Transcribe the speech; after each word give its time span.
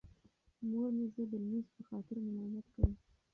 مور 0.69 0.89
مې 0.97 1.05
زه 1.13 1.23
د 1.31 1.33
لمونځ 1.43 1.67
په 1.75 1.81
خاطر 1.89 2.15
ملامت 2.25 2.65
کړم. 2.73 2.93